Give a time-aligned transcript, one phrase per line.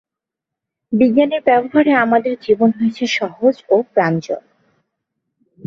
[0.93, 4.43] বিজ্ঞানের ব্যবহারে আমাদের জীবন হয়েছে সহজ ও প্রাঞ্জল।